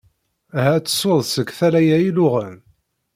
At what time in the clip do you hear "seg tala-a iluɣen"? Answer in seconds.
1.25-2.57